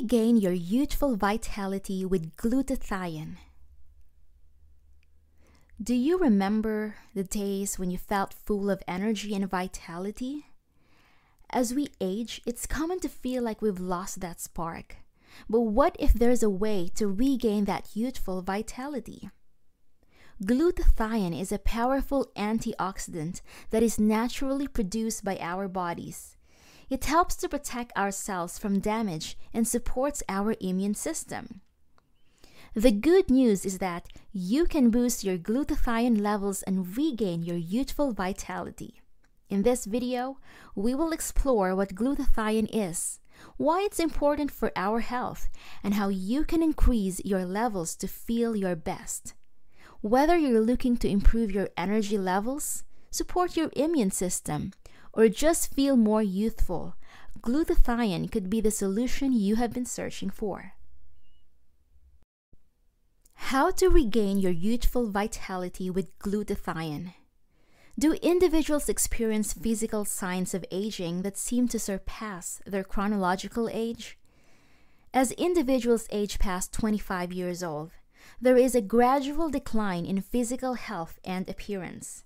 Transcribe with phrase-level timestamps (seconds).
[0.00, 3.34] Regain your youthful vitality with glutathione.
[5.82, 10.46] Do you remember the days when you felt full of energy and vitality?
[11.50, 14.98] As we age, it's common to feel like we've lost that spark.
[15.50, 19.30] But what if there's a way to regain that youthful vitality?
[20.44, 23.40] Glutathione is a powerful antioxidant
[23.70, 26.37] that is naturally produced by our bodies.
[26.90, 31.60] It helps to protect our cells from damage and supports our immune system.
[32.74, 38.12] The good news is that you can boost your glutathione levels and regain your youthful
[38.12, 39.00] vitality.
[39.50, 40.38] In this video,
[40.74, 43.20] we will explore what glutathione is,
[43.56, 45.48] why it's important for our health,
[45.82, 49.34] and how you can increase your levels to feel your best.
[50.00, 54.72] Whether you're looking to improve your energy levels, support your immune system,
[55.18, 56.94] or just feel more youthful,
[57.40, 60.74] glutathione could be the solution you have been searching for.
[63.34, 67.14] How to regain your youthful vitality with glutathione.
[67.98, 74.16] Do individuals experience physical signs of aging that seem to surpass their chronological age?
[75.12, 77.90] As individuals age past 25 years old,
[78.40, 82.22] there is a gradual decline in physical health and appearance.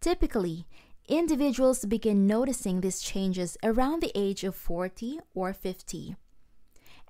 [0.00, 0.66] Typically,
[1.08, 6.16] individuals begin noticing these changes around the age of 40 or 50.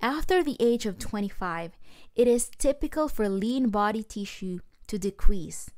[0.00, 1.72] After the age of 25,
[2.16, 5.70] it is typical for lean body tissue to decrease.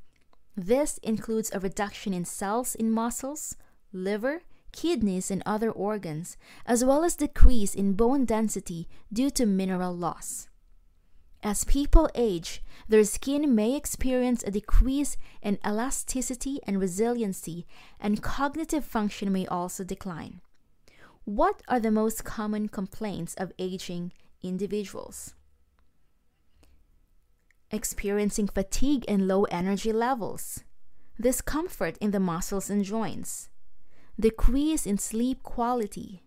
[0.56, 3.56] This includes a reduction in cells in muscles,
[3.92, 9.94] liver, kidneys, and other organs, as well as decrease in bone density due to mineral
[9.94, 10.48] loss.
[11.46, 17.68] As people age, their skin may experience a decrease in elasticity and resiliency,
[18.00, 20.40] and cognitive function may also decline.
[21.24, 24.12] What are the most common complaints of aging
[24.42, 25.34] individuals?
[27.70, 30.64] Experiencing fatigue and low energy levels,
[31.20, 33.50] discomfort in the muscles and joints,
[34.18, 36.24] decrease in sleep quality,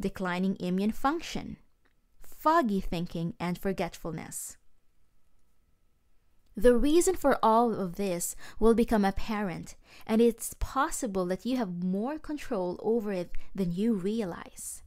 [0.00, 1.58] declining immune function
[2.40, 4.56] foggy thinking, and forgetfulness.
[6.56, 11.84] The reason for all of this will become apparent, and it's possible that you have
[11.84, 14.82] more control over it than you realize.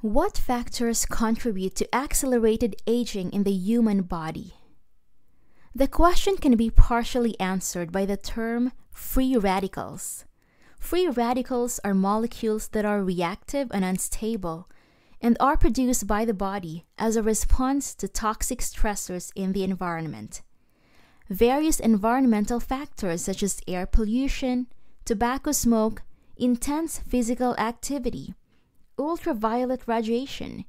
[0.00, 4.54] What factors contribute to accelerated aging in the human body?
[5.74, 10.24] The question can be partially answered by the term free radicals.
[10.78, 14.68] Free radicals are molecules that are reactive and unstable
[15.24, 20.42] and are produced by the body as a response to toxic stressors in the environment.
[21.30, 24.66] Various environmental factors such as air pollution,
[25.06, 26.02] tobacco smoke,
[26.36, 28.34] intense physical activity,
[28.98, 30.66] ultraviolet radiation,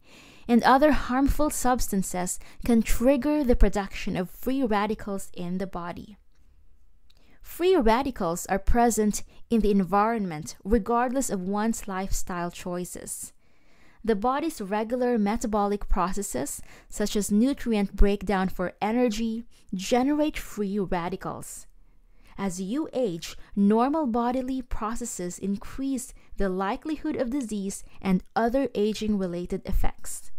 [0.48, 6.16] and other harmful substances can trigger the production of free radicals in the body.
[7.42, 13.34] Free radicals are present in the environment regardless of one's lifestyle choices
[14.06, 21.66] the body's regular metabolic processes, such as nutrient breakdown for energy, generate free radicals.
[22.38, 29.66] As you age, normal bodily processes increase the likelihood of disease and other aging related
[29.66, 30.32] effects.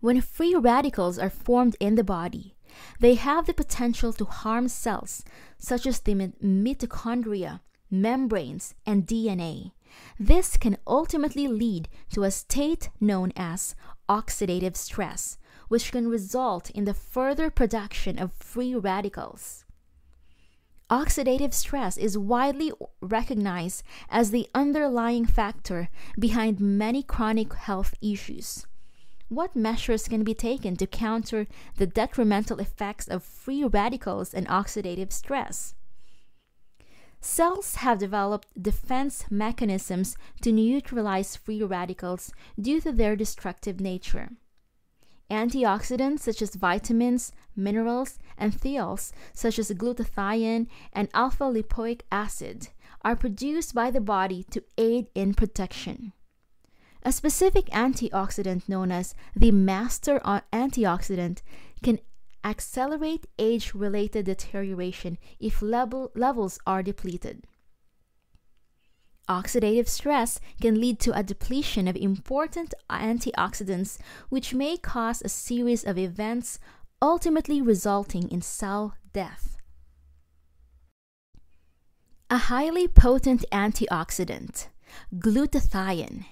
[0.00, 2.56] When free radicals are formed in the body,
[2.98, 5.22] they have the potential to harm cells
[5.56, 9.70] such as the mitochondria, membranes, and DNA.
[10.18, 13.74] This can ultimately lead to a state known as
[14.08, 15.38] oxidative stress,
[15.68, 19.64] which can result in the further production of free radicals.
[20.90, 22.70] Oxidative stress is widely
[23.00, 25.88] recognized as the underlying factor
[26.18, 28.66] behind many chronic health issues.
[29.28, 31.46] What measures can be taken to counter
[31.78, 35.74] the detrimental effects of free radicals and oxidative stress?
[37.24, 44.30] Cells have developed defense mechanisms to neutralize free radicals due to their destructive nature.
[45.30, 52.68] Antioxidants such as vitamins, minerals, and thiols such as glutathione and alpha lipoic acid
[53.02, 56.12] are produced by the body to aid in protection.
[57.04, 60.18] A specific antioxidant known as the master
[60.52, 61.40] antioxidant
[61.84, 62.00] can
[62.44, 67.46] accelerate age related deterioration if level, levels are depleted.
[69.28, 73.98] Oxidative stress can lead to a depletion of important antioxidants,
[74.28, 76.58] which may cause a series of events,
[77.00, 79.56] ultimately resulting in cell death.
[82.28, 84.68] A highly potent antioxidant,
[85.14, 86.24] glutathione.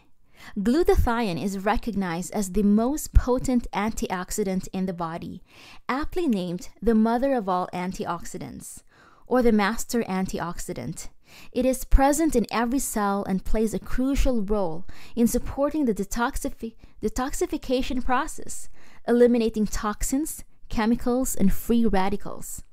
[0.59, 5.43] Glutathione is recognized as the most potent antioxidant in the body,
[5.89, 8.83] aptly named the mother of all antioxidants,
[9.27, 11.09] or the master antioxidant.
[11.53, 14.85] It is present in every cell and plays a crucial role
[15.15, 18.69] in supporting the detoxifi- detoxification process,
[19.07, 22.65] eliminating toxins, chemicals, and free radicals.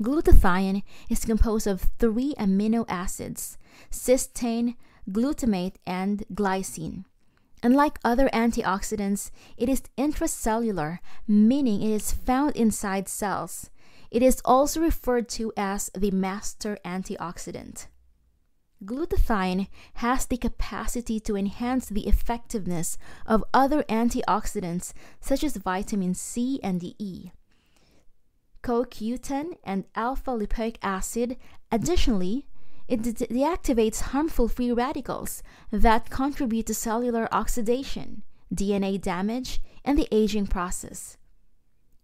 [0.00, 3.58] Glutathione is composed of three amino acids
[3.90, 4.76] cysteine,
[5.12, 7.04] glutamate, and glycine.
[7.62, 10.98] Unlike other antioxidants, it is intracellular,
[11.28, 13.70] meaning it is found inside cells.
[14.10, 17.86] It is also referred to as the master antioxidant.
[18.82, 22.96] Glutathione has the capacity to enhance the effectiveness
[23.26, 27.30] of other antioxidants such as vitamin C and E,
[28.62, 31.36] CoQ10, and alpha lipoic acid.
[31.70, 32.46] Additionally,
[32.90, 38.22] it de- deactivates harmful free radicals that contribute to cellular oxidation,
[38.52, 41.16] DNA damage, and the aging process.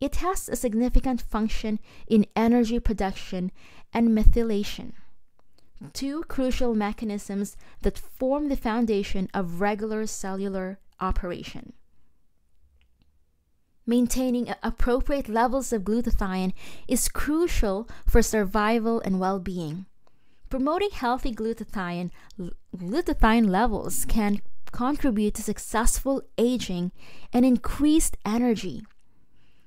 [0.00, 3.50] It has a significant function in energy production
[3.92, 4.92] and methylation,
[5.92, 11.72] two crucial mechanisms that form the foundation of regular cellular operation.
[13.88, 16.52] Maintaining appropriate levels of glutathione
[16.86, 19.86] is crucial for survival and well being.
[20.48, 22.10] Promoting healthy glutathione,
[22.76, 24.40] glutathione levels can
[24.70, 26.92] contribute to successful aging
[27.32, 28.84] and increased energy.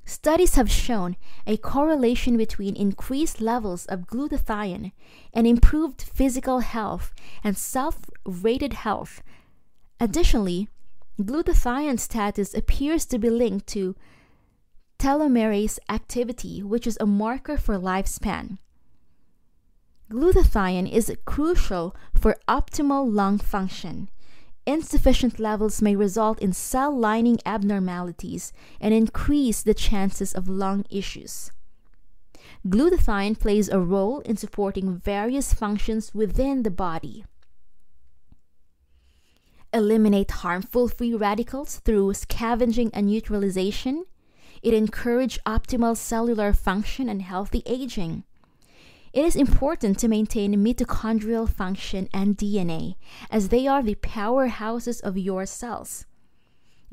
[0.06, 4.94] Studies have shown a correlation between increased levels of glutathione
[5.34, 9.22] and improved physical health and self rated health.
[10.00, 10.70] Additionally,
[11.22, 13.96] glutathione status appears to be linked to
[14.98, 18.58] telomerase activity, which is a marker for lifespan.
[20.12, 24.10] Glutathione is crucial for optimal lung function.
[24.66, 28.52] Insufficient levels may result in cell lining abnormalities
[28.82, 31.52] and increase the chances of lung issues.
[32.68, 37.24] Glutathione plays a role in supporting various functions within the body.
[39.72, 44.06] Eliminate harmful free radicals through scavenging and neutralization.
[44.64, 48.24] It encourages optimal cellular function and healthy aging.
[49.12, 52.96] It is important to maintain mitochondrial function and DNA,
[53.32, 56.06] as they are the powerhouses of your cells.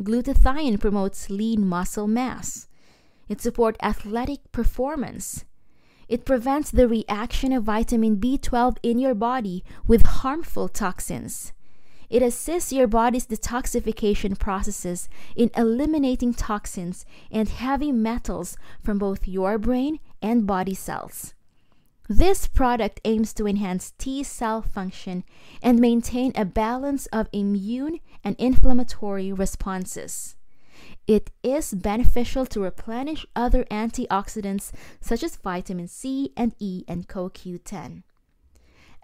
[0.00, 2.68] Glutathione promotes lean muscle mass.
[3.28, 5.44] It supports athletic performance.
[6.08, 11.52] It prevents the reaction of vitamin B12 in your body with harmful toxins.
[12.08, 19.58] It assists your body's detoxification processes in eliminating toxins and heavy metals from both your
[19.58, 21.34] brain and body cells.
[22.08, 25.25] This product aims to enhance T cell function
[25.61, 30.37] and maintain a balance of immune and inflammatory responses.
[31.08, 34.70] It is beneficial to replenish other antioxidants
[35.00, 38.05] such as vitamin C and E and CoQ10.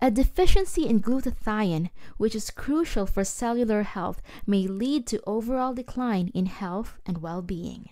[0.00, 6.28] A deficiency in glutathione, which is crucial for cellular health, may lead to overall decline
[6.34, 7.88] in health and well being.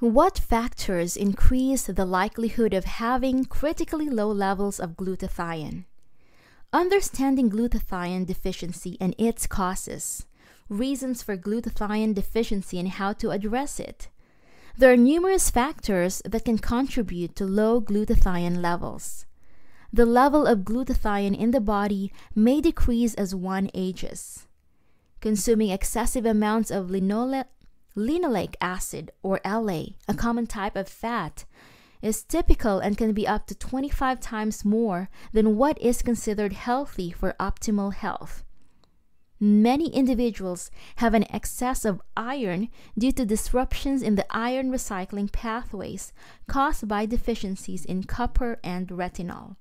[0.00, 5.84] What factors increase the likelihood of having critically low levels of glutathione?
[6.72, 10.24] Understanding glutathione deficiency and its causes,
[10.70, 14.08] reasons for glutathione deficiency and how to address it.
[14.74, 19.26] There are numerous factors that can contribute to low glutathione levels.
[19.92, 24.46] The level of glutathione in the body may decrease as one ages.
[25.20, 27.44] Consuming excessive amounts of linoleic
[27.96, 31.44] Linoleic acid, or LA, a common type of fat,
[32.02, 37.10] is typical and can be up to 25 times more than what is considered healthy
[37.10, 38.44] for optimal health.
[39.42, 42.68] Many individuals have an excess of iron
[42.98, 46.12] due to disruptions in the iron recycling pathways
[46.46, 49.56] caused by deficiencies in copper and retinol.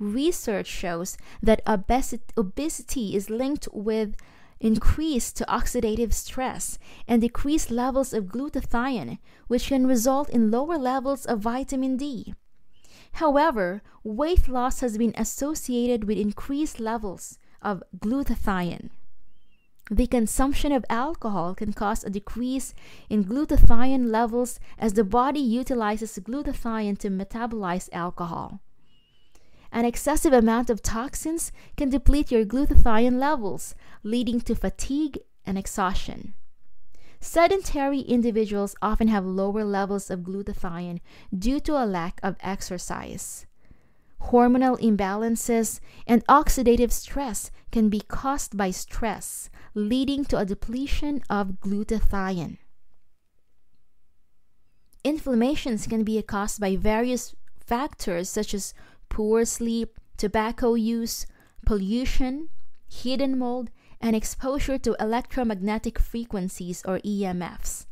[0.00, 4.16] Research shows that obesity is linked with
[4.62, 11.40] increased oxidative stress, and decreased levels of glutathione, which can result in lower levels of
[11.40, 12.34] vitamin D.
[13.14, 18.90] However, weight loss has been associated with increased levels of glutathione.
[19.90, 22.72] The consumption of alcohol can cause a decrease
[23.10, 28.60] in glutathione levels as the body utilizes glutathione to metabolize alcohol.
[29.72, 36.34] An excessive amount of toxins can deplete your glutathione levels, leading to fatigue and exhaustion.
[37.20, 41.00] Sedentary individuals often have lower levels of glutathione
[41.36, 43.46] due to a lack of exercise.
[44.24, 51.60] Hormonal imbalances and oxidative stress can be caused by stress, leading to a depletion of
[51.60, 52.58] glutathione.
[55.02, 58.74] Inflammations can be caused by various factors such as
[59.12, 61.26] poor sleep, tobacco use,
[61.66, 62.48] pollution,
[62.88, 63.68] hidden mold,
[64.00, 67.84] and exposure to electromagnetic frequencies or EMFs.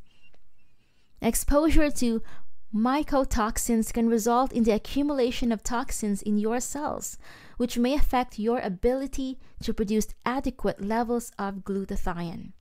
[1.21, 2.23] Exposure to
[2.75, 7.19] mycotoxins can result in the accumulation of toxins in your cells,
[7.59, 12.53] which may affect your ability to produce adequate levels of glutathione.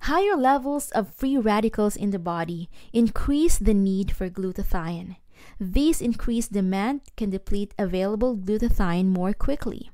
[0.00, 5.16] Higher levels of free radicals in the body increase the need for glutathione.
[5.60, 9.90] These increased demand can deplete available glutathione more quickly.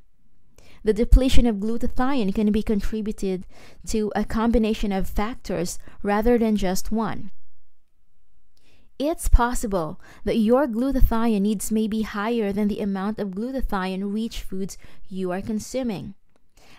[0.84, 3.46] The depletion of glutathione can be contributed
[3.88, 7.30] to a combination of factors rather than just one.
[8.98, 14.42] It's possible that your glutathione needs may be higher than the amount of glutathione rich
[14.42, 14.76] foods
[15.08, 16.14] you are consuming.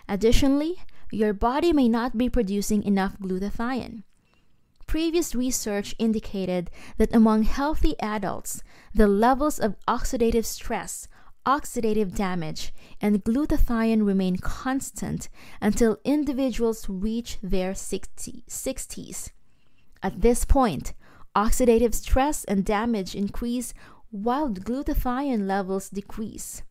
[0.08, 0.76] Additionally,
[1.10, 4.02] your body may not be producing enough glutathione.
[4.90, 8.60] Previous research indicated that among healthy adults,
[8.92, 11.06] the levels of oxidative stress,
[11.46, 15.28] oxidative damage, and glutathione remain constant
[15.60, 19.30] until individuals reach their 60, 60s.
[20.02, 20.92] At this point,
[21.36, 23.72] oxidative stress and damage increase
[24.10, 26.64] while glutathione levels decrease.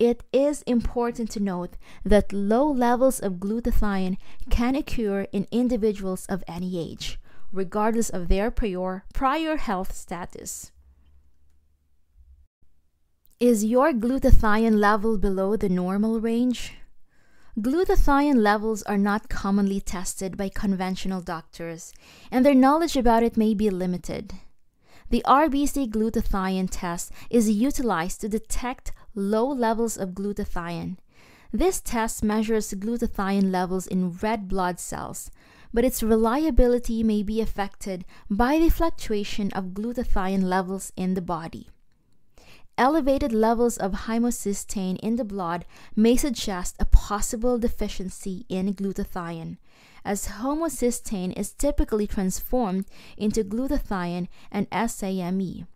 [0.00, 1.76] It is important to note
[2.06, 4.16] that low levels of glutathione
[4.48, 7.20] can occur in individuals of any age,
[7.52, 10.72] regardless of their prior, prior health status.
[13.38, 16.76] Is your glutathione level below the normal range?
[17.58, 21.92] Glutathione levels are not commonly tested by conventional doctors,
[22.30, 24.32] and their knowledge about it may be limited.
[25.10, 30.96] The RBC glutathione test is utilized to detect low levels of glutathione.
[31.52, 35.30] This test measures glutathione levels in red blood cells,
[35.72, 41.68] but its reliability may be affected by the fluctuation of glutathione levels in the body.
[42.78, 49.58] Elevated levels of homocysteine in the blood may suggest a possible deficiency in glutathione,
[50.04, 52.86] as homocysteine is typically transformed
[53.16, 55.66] into glutathione and SAMe.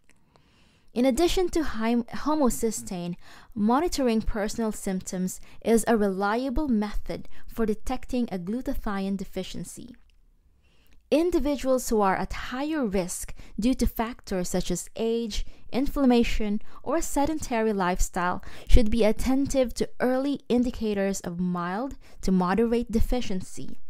[0.95, 3.17] In addition to homocysteine,
[3.53, 9.97] monitoring personal symptoms is a reliable method for detecting a glutathione deficiency.
[11.11, 17.73] Individuals who are at higher risk due to factors such as age, inflammation, or sedentary
[17.73, 23.81] lifestyle should be attentive to early indicators of mild to moderate deficiency.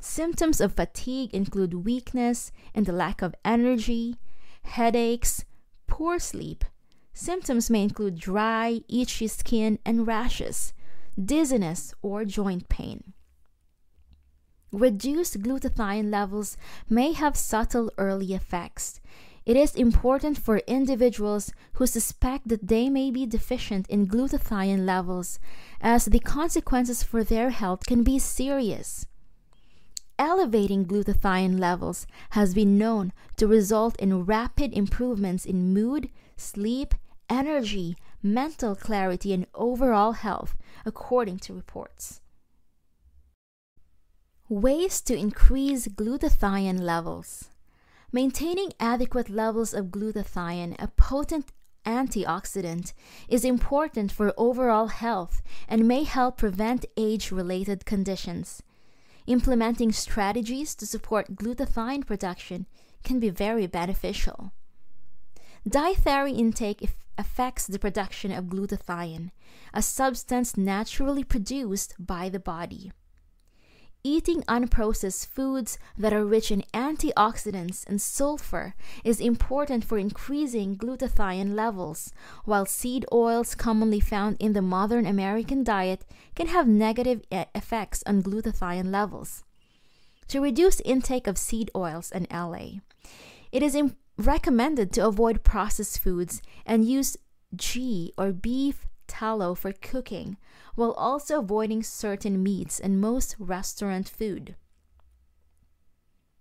[0.00, 4.16] Symptoms of fatigue include weakness and the lack of energy,
[4.62, 5.44] headaches,
[5.88, 6.64] poor sleep.
[7.12, 10.72] Symptoms may include dry, itchy skin and rashes,
[11.18, 13.12] dizziness, or joint pain.
[14.70, 16.56] Reduced glutathione levels
[16.88, 19.00] may have subtle early effects.
[19.46, 25.40] It is important for individuals who suspect that they may be deficient in glutathione levels,
[25.80, 29.06] as the consequences for their health can be serious.
[30.18, 36.92] Elevating glutathione levels has been known to result in rapid improvements in mood, sleep,
[37.30, 42.20] energy, mental clarity, and overall health, according to reports.
[44.48, 47.50] Ways to increase glutathione levels.
[48.10, 51.52] Maintaining adequate levels of glutathione, a potent
[51.86, 52.92] antioxidant,
[53.28, 58.62] is important for overall health and may help prevent age related conditions.
[59.28, 62.64] Implementing strategies to support glutathione production
[63.04, 64.52] can be very beneficial.
[65.68, 69.30] Dietary intake affects the production of glutathione,
[69.74, 72.90] a substance naturally produced by the body.
[74.10, 78.74] Eating unprocessed foods that are rich in antioxidants and sulfur
[79.04, 82.10] is important for increasing glutathione levels,
[82.46, 88.22] while seed oils commonly found in the modern American diet can have negative effects on
[88.22, 89.44] glutathione levels.
[90.28, 92.80] To reduce intake of seed oils and LA,
[93.52, 93.76] it is
[94.16, 97.18] recommended to avoid processed foods and use
[97.54, 100.36] ghee or beef tallow for cooking,
[100.76, 104.54] while also avoiding certain meats and most restaurant food.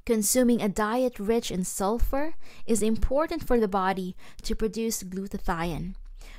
[0.05, 5.95] Consuming a diet rich in sulfur is important for the body to produce glutathione.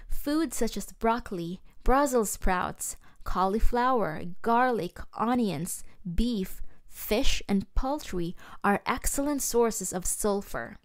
[0.09, 9.43] Foods such as broccoli, Brussels sprouts, cauliflower, garlic, onions, beef, fish, and poultry are excellent
[9.43, 10.79] sources of sulfur.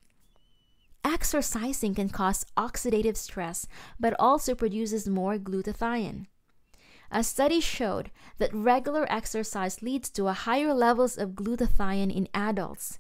[1.03, 3.67] Exercising can cause oxidative stress
[4.00, 6.27] but also produces more glutathione.
[7.12, 13.00] A study showed that regular exercise leads to higher levels of glutathione in adults.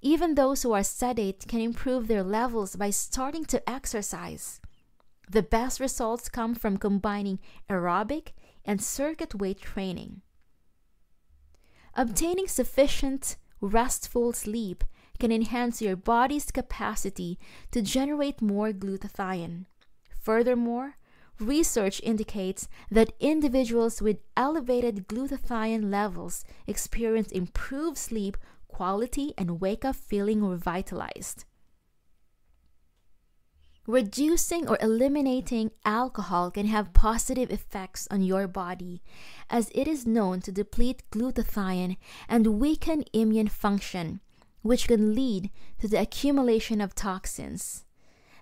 [0.00, 4.60] Even those who are sedate can improve their levels by starting to exercise.
[5.30, 7.38] The best results come from combining
[7.68, 8.32] aerobic
[8.64, 10.22] and circuit weight training.
[11.94, 14.84] Obtaining sufficient, restful sleep
[15.20, 17.38] can enhance your body's capacity
[17.70, 19.66] to generate more glutathione.
[20.18, 20.96] Furthermore,
[21.38, 28.36] research indicates that individuals with elevated glutathione levels experience improved sleep
[28.68, 31.44] quality and wake up feeling revitalized.
[33.86, 39.02] Reducing or eliminating alcohol can have positive effects on your body,
[39.48, 41.96] as it is known to deplete glutathione
[42.28, 44.20] and weaken immune function,
[44.62, 45.50] which can lead
[45.80, 47.84] to the accumulation of toxins.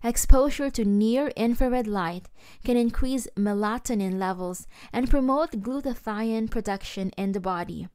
[0.02, 2.28] Exposure to near infrared light
[2.64, 7.88] can increase melatonin levels and promote glutathione production in the body.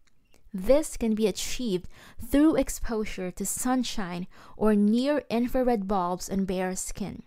[0.53, 1.87] This can be achieved
[2.23, 7.23] through exposure to sunshine or near infrared bulbs on bare skin.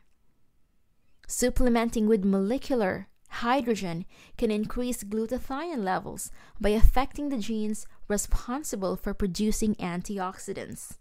[1.26, 4.04] Supplementing with molecular hydrogen
[4.36, 6.30] can increase glutathione levels
[6.60, 10.96] by affecting the genes responsible for producing antioxidants.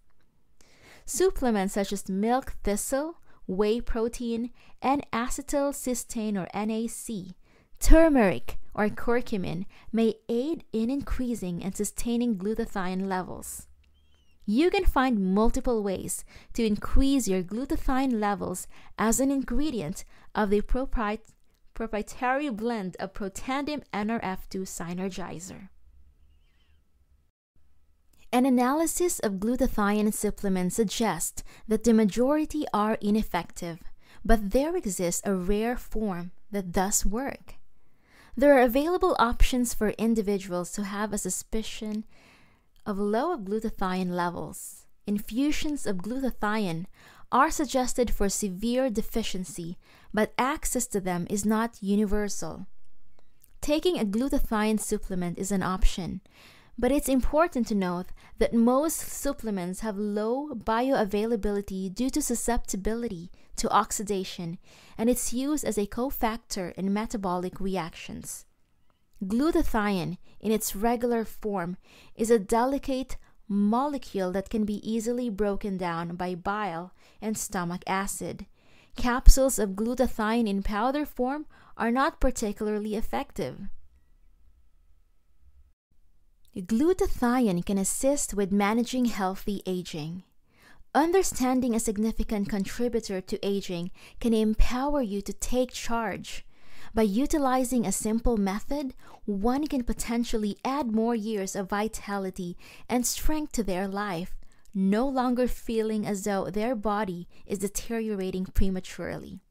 [1.05, 3.17] Supplements such as milk thistle,
[3.47, 4.49] whey protein,
[4.81, 7.35] N-acetylcysteine or NAC,
[7.79, 13.67] turmeric, or curcumin may aid in increasing and sustaining glutathione levels.
[14.47, 18.67] You can find multiple ways to increase your glutathione levels
[18.97, 20.05] as an ingredient
[20.35, 20.57] of the
[21.75, 25.69] proprietary blend of Protandim NRF2 Synergizer.
[28.31, 33.79] An analysis of glutathione supplements suggests that the majority are ineffective,
[34.25, 37.55] but there exists a rare form that does work.
[38.35, 42.05] There are available options for individuals who have a suspicion
[42.85, 44.85] of low glutathione levels.
[45.07, 46.85] Infusions of glutathione
[47.31, 49.77] are suggested for severe deficiency,
[50.13, 52.67] but access to them is not universal.
[53.61, 56.21] Taking a glutathione supplement is an option,
[56.77, 58.07] but it's important to note
[58.37, 64.57] that most supplements have low bioavailability due to susceptibility to oxidation
[64.97, 68.45] and its use as a cofactor in metabolic reactions.
[69.23, 71.77] Glutathione, in its regular form,
[72.15, 78.45] is a delicate molecule that can be easily broken down by bile and stomach acid.
[78.95, 81.45] Capsules of glutathione in powder form
[81.77, 83.59] are not particularly effective.
[86.55, 90.23] Glutathione can assist with managing healthy aging.
[90.93, 96.45] Understanding a significant contributor to aging can empower you to take charge.
[96.95, 98.93] By utilizing a simple method,
[99.25, 102.55] one can potentially add more years of vitality
[102.87, 104.33] and strength to their life,
[104.73, 109.41] no longer feeling as though their body is deteriorating prematurely.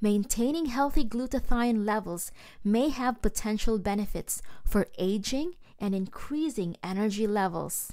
[0.00, 2.32] Maintaining healthy glutathione levels
[2.64, 7.92] may have potential benefits for aging and increasing energy levels.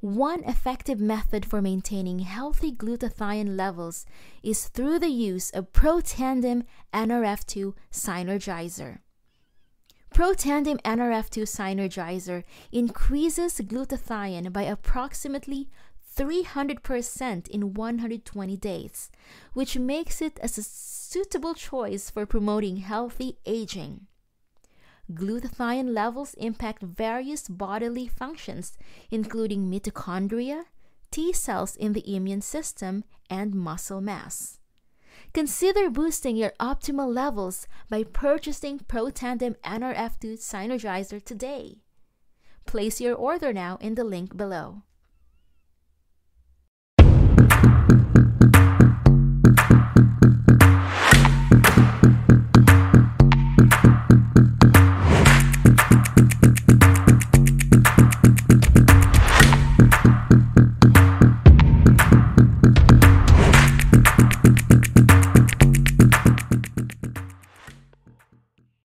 [0.00, 4.06] One effective method for maintaining healthy glutathione levels
[4.44, 6.62] is through the use of Protandim
[6.94, 9.00] NRF2 Synergizer.
[10.14, 15.68] Protandim NRF2 Synergizer increases glutathione by approximately
[16.16, 19.10] 300% in 120 days,
[19.52, 24.07] which makes it a suitable choice for promoting healthy aging.
[25.12, 28.76] Glutathione levels impact various bodily functions,
[29.10, 30.64] including mitochondria,
[31.10, 34.58] T cells in the immune system, and muscle mass.
[35.32, 41.78] Consider boosting your optimal levels by purchasing Protandim NRF2 Synergizer today.
[42.66, 44.82] Place your order now in the link below.